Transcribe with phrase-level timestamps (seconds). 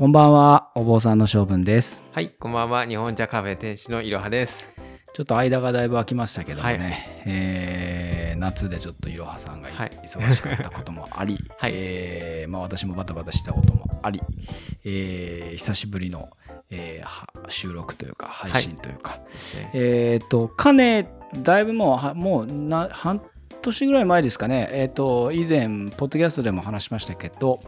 [0.00, 2.00] こんばんは、お坊さんの性分です。
[2.12, 2.86] はい、こんばんは。
[2.86, 4.66] 日本茶カフェ店主のいろはです。
[5.12, 6.92] ちょっと間がだいぶ空きましたけどもね、はい
[7.26, 14.22] えー夏でちょっといろはさんがいはい忙しかったこともあり、 はいえーまあ、私もバタバタしたこともあり、
[14.86, 16.30] えー久しぶりの、
[16.70, 19.20] えーは収録というか配信というか、
[19.74, 21.12] えっ、と、かね、
[21.42, 23.20] だいぶもうは、もうな半
[23.60, 27.60] 年ぐらい前ですかね、えっ、と、以前、ポッドキャストでも話しましたけど、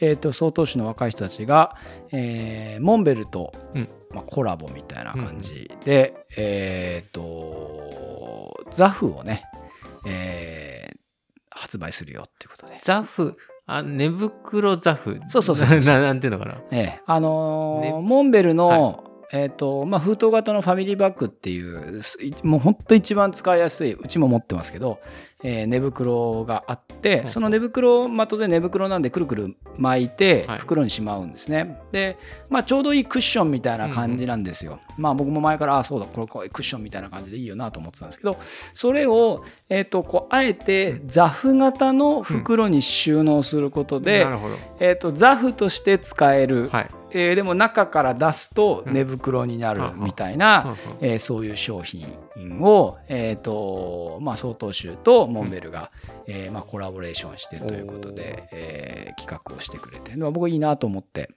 [0.00, 1.76] えっ、と、曹洞宗の若い人たちが、
[2.12, 3.88] えーモンベルと、うん。
[4.10, 9.44] まあ、コラボみたいな感じで、えっ、と、ザフをね、
[10.06, 11.00] えー
[11.52, 12.80] 発売するよっていうことで。
[12.84, 13.36] ザフ、
[13.66, 15.18] あ、寝袋ザフ。
[15.28, 16.62] そうそうそうそう ななんていうのかな。
[16.70, 17.00] ええ。
[17.06, 18.00] あのーね。
[18.00, 22.02] モンベルの、えーとまあ、封筒型のファミリーバッグっていう
[22.42, 24.98] もう本当一番使いやすいうちも持ってますけど、
[25.44, 30.58] えー寝袋があって、うんその寝袋まあ当然寝袋なんでくるくる巻いてはい。
[30.58, 32.18] 袋にしまうんですね、で、
[32.48, 38.36] まあ、ちょうどいいクッションみたいな感じなんですよ、まあ僕も前からあそうだこれこれクッションみたいな感じでいいよなと思ってたんですけど
[38.74, 44.26] それを、えー、とこうあえてザフ型の袋に収納することで。
[44.80, 46.90] えー、とザフとして使える、はい。
[47.12, 48.92] えーでも中から出すとうん。
[48.94, 50.04] 寝袋になるうん。
[50.04, 50.38] みたいうん。
[50.38, 50.64] な、
[51.00, 51.06] うん。
[51.06, 52.06] えーそういう商品
[52.62, 55.90] を、えーとまあ、曹洞宗とモンベルが、
[56.26, 61.30] えーまあ、コラボレーションしてということで、えー企画をしてくれて、まあ僕いいなと思って。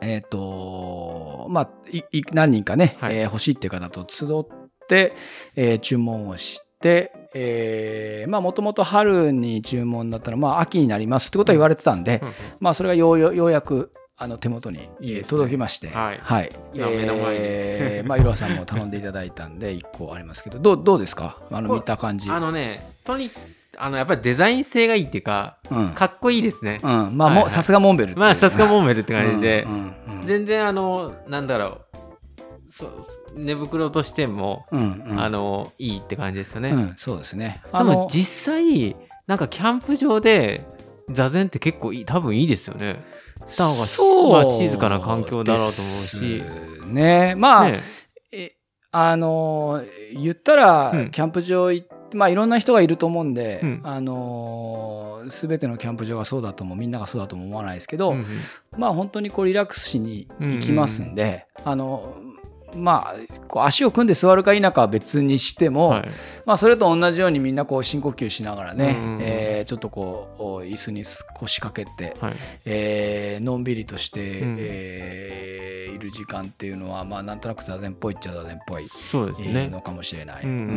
[0.00, 3.16] えっ、とまあいい何人かね、はい。
[3.16, 4.46] えー欲しいっていう方と集っ
[4.86, 5.12] て、
[5.56, 12.28] えー注文をして、えーまあもともと春に注文だったら、まあ、秋になりますってことは言われてたんで、うん。
[12.28, 12.34] うん。
[12.60, 14.88] まあ、それがようよようやくあの手元に
[15.28, 16.50] 届きまして、はい。
[16.74, 17.38] 今目の前に。
[17.40, 21.38] えーまあ、いろはさんも頼んでいただいたんで、 1個ありますけど、どうどうですか？
[21.52, 22.28] あの見た感じ。
[22.28, 23.30] あのね、とに
[23.76, 25.88] あの、やっぱりデザイン性がいいっていうか、うん。
[25.90, 26.80] かっこいいですね。
[26.82, 27.42] うん、まあ、はいはい。
[27.42, 29.62] もうさすがモンベルまあ、さすがモンベルって感じで。
[29.62, 30.26] う、んうんうん。
[30.26, 32.90] 全然あの、なんだろう、そう
[33.36, 35.20] 寝袋としても、うんうん。
[35.20, 36.70] あの、いいって感じですよね。
[36.70, 37.60] うん、そうですね。
[37.62, 38.96] であのも実際、
[39.28, 40.64] なんかキャンプ場で
[41.10, 43.04] 座禅って結構いい、多分いいですよね。
[43.46, 46.42] した方が静かな環境だろうと思うし。
[46.86, 47.34] ね。
[47.36, 47.80] まあ、ね
[48.32, 48.52] え
[48.90, 58.24] あの言ったらうんキャンプ場行って、まあいろんな人がいると思うんで、うんあの全てのキャンプ場がそうだともみんながそうだとも思わないですけど、うんうん
[58.78, 62.16] まあ本当にこうリラックスしに行きますんで、あの
[62.76, 63.14] まあ
[63.46, 66.08] こう足を組んで座るか否かは別にしても、はい。
[66.44, 69.16] まあそれと同じようにみんなこう深呼吸しながらね、うん。
[69.16, 71.02] うんえーちょっとこう椅子に
[71.34, 72.34] 腰掛けて、はい。
[72.64, 74.56] えーのんびりとして、うん。
[74.58, 79.68] えーいる時間っていうのはまあなんとなく座禅っぽいっちゃ座禅っぽいそうですね。
[79.68, 79.80] の。
[79.80, 80.44] かもしれない。
[80.44, 80.68] うんうんうんう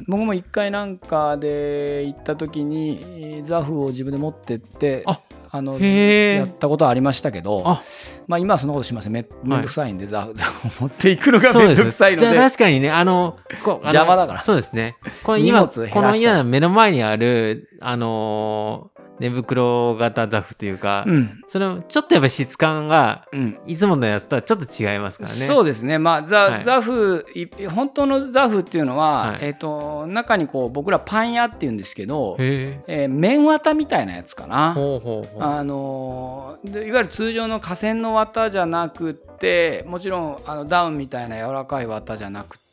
[0.00, 0.04] ん。
[0.08, 5.20] 僕も一回なんかで行った時にえーザフを自分で持ってってあ
[5.50, 7.82] あのやったことはありましたけどあ。
[8.26, 9.12] まあ今はそんなことしません。
[9.12, 12.30] めめんどくさいんで、ザフザフを持っていくのがめんどくさいので。
[12.30, 14.42] で確かにね、あの、邪魔だから。
[14.42, 14.96] そうですね。
[15.22, 25.36] この荷今、この今目の前にある、あのー寝袋型ザフというか、うんそれちょっとやっぱり質感が、うんいつものやつとはちょっと違いますからね。
[25.36, 33.04] そうですね、まあザはいザフい本当のザフっていうのは、はいえー、と中にこう僕らパン屋っていうんですけど、へえ。
[33.04, 34.74] えー綿綿みたいなやつかな。
[34.74, 35.42] ほうほうほう。
[35.42, 42.65] あのいわゆる通常の河川の綿じゃなくってもちろんあのダウンみたいな柔らかい綿じゃなくて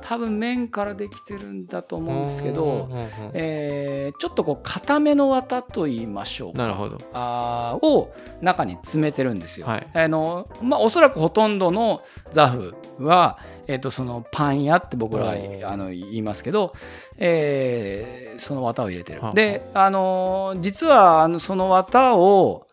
[0.00, 2.88] 多分綿からできてるんだと思うんですけど、
[3.32, 6.98] えーちょっとこう固めの綿と言いましょうかなるほど。
[7.12, 8.12] あーを
[8.42, 9.66] 中に詰めてるんですよ。
[9.66, 12.02] はいあのまあ、おそらくほとんどの
[12.32, 15.34] ザフは、えー、とそのパン屋って僕らは
[15.64, 16.72] あの言いますけど、
[17.18, 19.30] えーその綿を入れてるは。
[19.30, 22.66] あで、あのー実はあのその綿を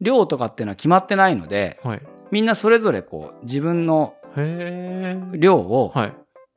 [0.00, 2.02] 量とかっていうのは決まってないのではい。
[2.30, 4.14] みんなそれぞれこう自分の。
[4.36, 6.12] 量をはい。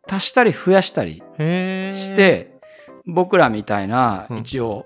[0.09, 1.23] 足したり増やしたり。
[1.37, 2.53] して、
[3.05, 4.85] 僕らみたいなうん一応、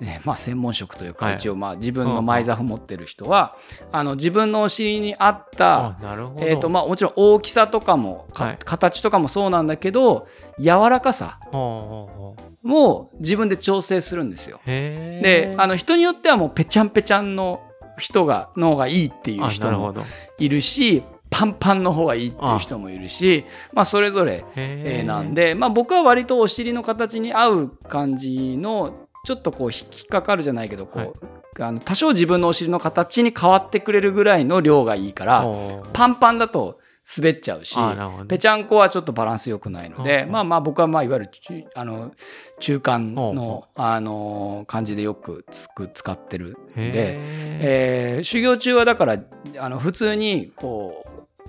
[0.00, 3.56] ねまあ、専門職というか、はい一応まあ自分の前座布持ってる人は、
[3.92, 6.44] あの自分のお尻に合ったあ、なるほど。
[6.44, 8.26] えーとまあ、もちろん大きさとかも、
[8.64, 10.26] 形とかもそうなんだけど
[10.58, 14.60] 柔らかさも自分で調整するんですよ。
[14.66, 17.60] であの人によってはもうぺちゃんぺちゃんの
[17.98, 20.02] 人がの方がいいっていうあ人もなるほど。
[20.38, 35.46] いるしパンパンの方がいいっていう人もいるしまあ、それぞれへえーなんで、まあ、僕は割とお尻の形に合う感じのちょっとこう引っかかるじゃないけどこう、あの多少自分のお尻の形に変わってくれるぐらいの量がいいから
[35.92, 36.78] パンパンだと
[37.18, 37.78] 滑っちゃうし
[38.26, 42.12] ぺちゃんこはちょっとバランス良くないのでうんまあまあ僕はまあいわゆる中あの
[42.58, 47.22] 中間のあの感じでよくつく使ってるんで、へ
[47.60, 49.18] えー修行中はだから
[49.58, 51.05] あの普通にこう、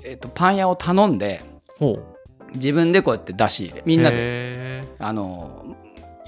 [0.07, 1.42] えっとパン屋を頼んで
[2.54, 4.15] 自分でこうやって出し入れみんなで。
[4.19, 4.68] へ
[5.00, 5.75] あの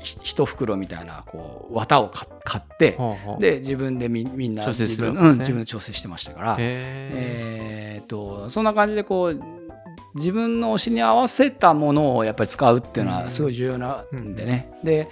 [0.04, 2.98] ひ一袋みたいなこう綿をか買って
[3.40, 9.42] で自分でみみんな自分,、うん、自分で調整してましたから、へえー、とそんな感じでこう
[10.16, 14.72] 自分の推しに合わせたものをやっぱり使うっていうのはすごい重要なんでね。
[14.84, 15.10] で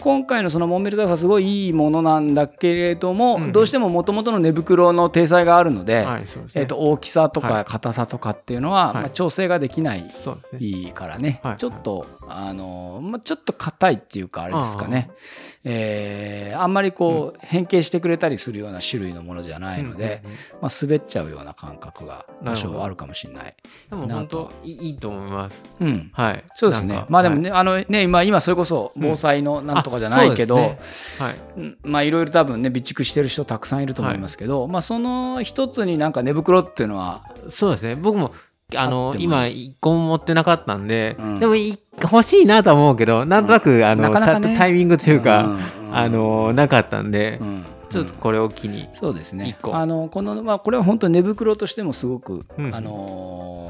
[0.00, 6.06] 今回のそのモンベルダフはすごいいいものなんだけれども、うんどうしてももともとの寝袋の体裁があるので、
[6.54, 7.52] えー、と大きさとはい。
[7.52, 8.94] か硬さとかっていうのは、はい。
[8.94, 10.04] まあ、調整ができない
[10.58, 11.56] いいからね、はい。
[11.56, 15.10] ちょっと、あのまあ、ちょっと硬いっていうかあれですかね、
[15.64, 23.54] えーあんまりこう、変形してくれたりするような種類のものじゃないので、うんうんうんまあ、滑っちゃうような感覚が多少あるかもしれない。
[23.90, 25.62] でも本当いいと思います。
[25.80, 26.10] うん。
[26.12, 26.44] はい。
[26.54, 27.04] そうですね。
[27.08, 27.44] まあでもはい。
[27.44, 30.78] ねあのね今今それこそ防災のなんとかじゃないけど、ね。
[31.18, 31.34] はい。
[31.56, 37.94] うんまあいろいろ多分ね備蓄してる人たくさんいると思いますけど、まあその一つになんか寝袋っていうのはそうですね。
[37.94, 38.32] 僕も
[38.76, 41.40] あの今一個も持ってなかったんで、うん。
[41.40, 44.54] でもい欲しいなとは思うけどなんとなく、あのなかなかね。
[44.54, 47.64] タタイミングというか、んんあのなかったんで、うん。
[47.90, 49.48] ちょっとこれを機に、そうですね。
[49.48, 49.74] 一個。
[49.74, 52.74] あのこの、まあ、これは本当寝袋としてもすごく、うん。
[52.74, 53.69] あのー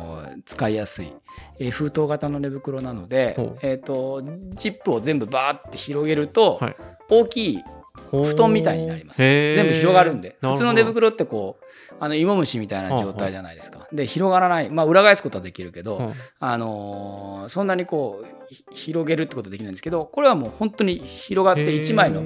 [0.50, 1.12] 使いやすい、
[1.58, 4.22] えー封筒型の寝袋なのでえー、と
[4.54, 6.76] ジップを全部バーって広げると、はい。
[7.08, 7.64] 大きい
[8.10, 9.18] 布団みたいになります。
[9.18, 10.36] 全部広がるんで。
[10.40, 13.86] 普通の寝袋ってこうあの芋虫みたいな状態じゃないですか。
[13.92, 22.22] で広がらない、まあ、裏返すことはできるけど、うんあのーそんなにこうひ広げるってことはできないんですけどこれはもう本当に広がって1枚の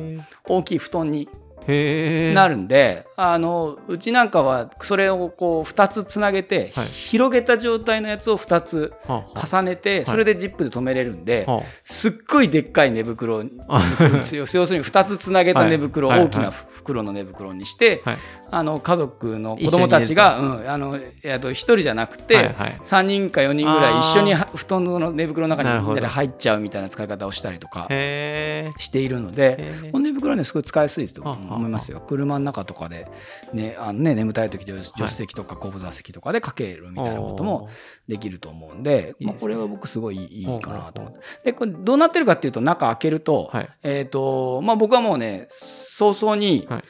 [0.49, 1.29] 大きい布団に
[1.67, 6.87] なるんで、あのうちなんかはそれをこう2つつなげて、はい。
[6.87, 11.53] 広げた状態のやつを2つはあは重ねて、それでジップで止めれるんで、あ。
[11.53, 13.51] はすっごいでっかい寝袋に
[13.97, 14.45] するんですよ。
[14.55, 16.19] 要するに2つつなげた寝袋、はい。
[16.19, 18.17] はい大きな袋の寝袋にして、はい。
[18.51, 22.79] あの家族の子供たちが、うん、あのえっと1人じゃなくて、はいはい。
[22.83, 25.63] 3人か4人ぐらい一緒には布団の寝袋の中
[26.01, 29.73] に入っちゃうみたいな使い方をしたりとかしているので。
[29.93, 32.01] この寝袋はねすごい使いやすいとはあはあ思いますよ。
[32.01, 33.09] 車の中とかで、
[33.53, 37.69] ねあのね、眠たい時で助手席とか後部座席とかでかけるみたいなことも
[38.09, 41.21] できると思うんで、まあ、これは僕すごいいいかなと思っほて。
[41.45, 43.69] でこれどうなってるかっていうと中開けると,、はい。
[43.83, 46.83] えーとまあ、僕はもうね早々に、はい。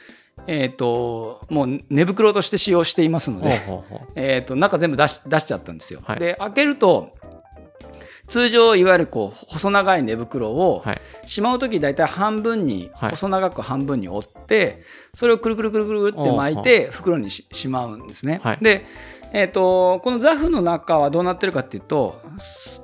[0.47, 3.61] えー、ともう寝袋として使用していますので、
[4.15, 6.01] えー、と中全部出し出しちゃったんですよ。
[6.03, 6.19] はい。
[6.19, 7.15] で開けると
[8.27, 11.01] 通常いわゆるこう細長い寝袋を、はい。
[11.25, 13.09] しまう時大体半分にはい。
[13.11, 14.83] 細長く半分に折って
[15.13, 18.39] それをくるくるくるくるって巻いて袋にししまうんですね。
[18.43, 18.57] はい。
[18.57, 18.85] で、
[19.33, 22.21] えー、とこのザフの中はどうなってるかっていうと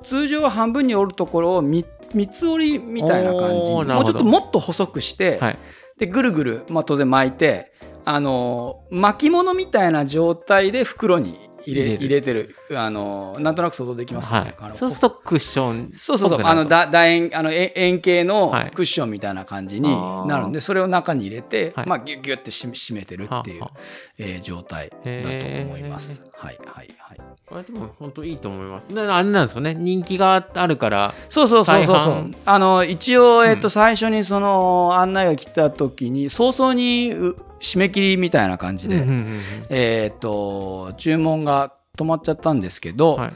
[0.04, 5.58] 通常は半分に折るところをみ三つ折りみたいな感じもうちょっともっと細くして、はい。
[5.98, 7.72] でぐるぐる、まあ、当然巻いて
[8.06, 12.56] あの巻物みたいな状態で袋に入れ入れてる。
[12.76, 14.56] あのなんとなく想像できますよね。
[14.58, 16.42] あのはい、そうするとクッションそうそうそう。
[16.44, 18.72] あのだ楕円あの円円形のはい。
[18.72, 19.90] クッションみたいな感じに
[20.28, 21.88] なるんで、それを中に入れて、はい。
[21.88, 23.82] まあ、ギュッギュッてし締めてるっていうはあは
[24.18, 26.24] えー状態だと思います。
[26.34, 27.21] はいはいはい。
[27.52, 28.86] これでも本当いいと思います。
[28.98, 29.76] あれなんですよね。
[29.76, 31.14] 人気があるから。
[31.28, 32.32] そうそうそうそうそう。
[32.46, 39.40] あの一応、えっと最初にその案内が来た時に早々にう締め切りみたいな感じで、うんうんうんうん。
[39.70, 43.32] えっと注文が止まっちゃったんですけど、はい。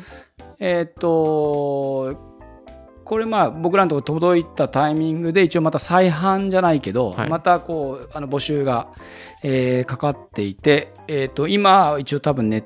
[0.59, 2.15] えっと
[3.03, 7.29] これまあ僕らのところ届いたタイミングで一応また再販じゃないけど、はい。
[7.29, 8.87] またこうあの募集が、
[9.43, 12.63] えーかかっていて、えっと今一応多分ネッ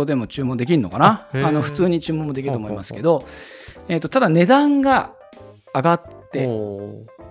[0.00, 1.28] トでも注文できるのかな？
[1.32, 3.24] あの普通に注文もできると思いますけど、
[3.88, 5.12] えっとただ値段が
[5.74, 6.48] 上がって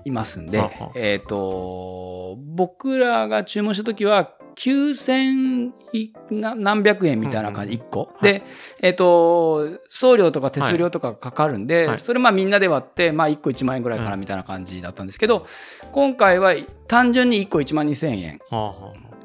[0.05, 8.10] いますんではは、えっと僕らが注文した時は9000いな何百円みたいな感じ、うん1個。
[8.22, 8.43] で、
[8.81, 11.98] えっ、と、送料とか手数料とかかかるんで、はい。
[11.98, 15.45] それまあみんなで割って、まあ1個1万円ぐらいかなうんみたいな感じだったんですけど、
[15.91, 16.53] 今回は
[16.88, 18.39] 単純に1個1万2000円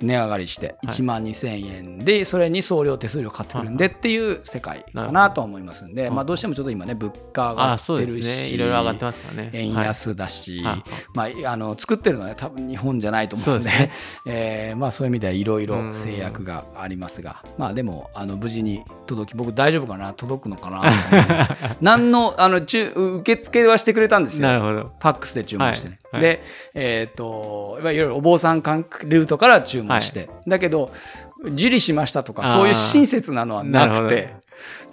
[0.00, 0.87] 値上がりして、い。
[0.87, 9.50] 1万2000円で、それに送料手数料かかってくるんでっていう世界かなと思いますんで、まあどうしてもちょっと今ね、物価上があっそうでてるし、いろいろ上がってますからね。
[9.52, 10.85] 円はい安だし、はい。
[11.14, 13.90] まあ、あの作ってるのは、ね、多分日本じゃないと思うんでそうで
[14.26, 20.12] えーまあ、そういう意味ではいろいろうん制約がありますが、まあ、でもあの無事に届き僕大丈夫かな？
[20.12, 20.83] 届くのかな？
[21.80, 24.49] 何のあの中受付はしてくれたんですよ。
[24.49, 24.80] なるほど。
[24.83, 25.99] ファックスで注文してね。
[26.11, 26.23] はい。
[26.23, 26.43] で、
[26.75, 30.29] えっ、と、いわゆるお坊さんルートから注文して。
[30.47, 30.90] だけど、
[31.43, 34.35] 受理しましたとか、そういう親切なのはなくて、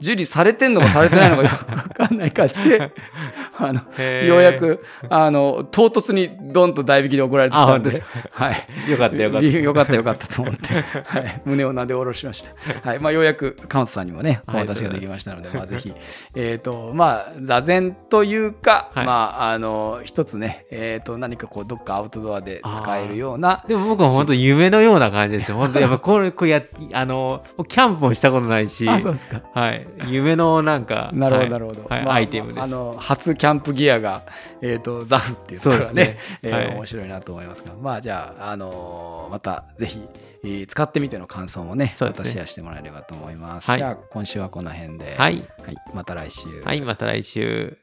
[0.02, 2.92] 受理されてんのかされてないのかよく わかんない感じで、
[3.60, 3.82] あの、
[4.26, 8.92] ようやく、あの、唐突にドンと代引きで怒られてきたんではい。
[8.92, 9.48] よかったよかった。
[9.48, 10.74] よかったよかったと思って、
[11.06, 12.90] はい、胸をなで下ろしました。
[12.90, 13.00] はい。
[13.00, 15.94] まあ、ようやく、カウントさんにもね、おはい渡しができましたので、まあ、ぜひ、
[16.36, 25.58] えっと、まあ、座禅というか、はいまあ、あの、一つね、えっと、何かこう、どっかアウトドアで使えるような、でも僕は本当夢のような感じですよ。
[25.58, 29.42] 本当やっぱこれ、これや、あの、キャンプもしたことないし、あ、そうですか。
[29.58, 29.88] はい。
[30.08, 31.84] 夢のなんか、なるほど、はいなるほど。
[31.90, 32.64] はいまあアイテムです。
[32.64, 34.24] あの、初キャンプギアが、
[34.62, 40.08] えっ、と、ザフっていうところがね、ねえーはい面白いなと思いますが、まあ、じゃあ、あのーまた、ぜひ、
[40.44, 43.70] えー使ってみての感想もね、そうですねまたシェアしてもらえればと思います。
[43.70, 45.44] はいじゃあ、今週はこの辺で、はい。
[45.66, 46.48] はい、また来週。
[46.64, 47.78] はい、また来週。